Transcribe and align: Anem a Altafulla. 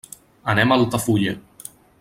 Anem 0.53 0.71
a 0.75 0.79
Altafulla. 0.81 1.37